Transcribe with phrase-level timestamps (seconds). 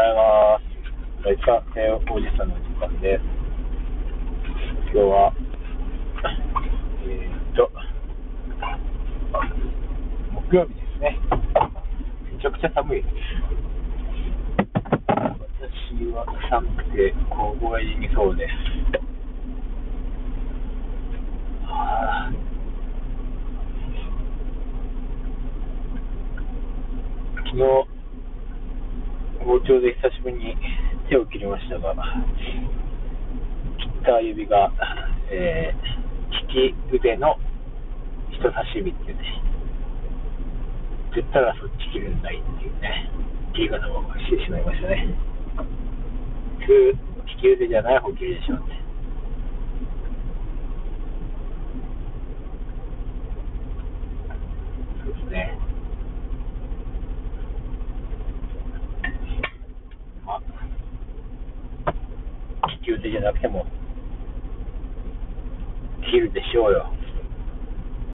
[0.00, 1.24] ざいます。
[1.24, 3.22] ライカテおじさんの時間です。
[4.84, 5.32] 今日は、
[7.04, 7.70] えーっと、
[10.48, 11.18] 木曜日ですね。
[12.32, 13.14] めちゃくちゃ寒いです。
[15.06, 18.52] 私は寒くて凍えにそうです。
[27.36, 27.99] 昨日、
[29.50, 30.56] 包丁で久しぶりに
[31.08, 31.92] 手を切りましたが、
[33.82, 34.70] 切った指が、
[35.28, 37.34] えー、利き腕の
[38.30, 39.42] 人差し指っていうね、
[41.16, 43.10] 絶対はそっち切るんだいっていうね、
[43.52, 45.18] 切り方をしてしまいましたね。
[46.60, 48.80] 普通、利き腕じゃない方切るでしょうって。
[55.02, 55.58] そうですね。
[60.30, 60.40] まあ、
[62.90, 63.66] 利き腕じゃなくても、
[66.10, 66.92] 切るでしょうよ。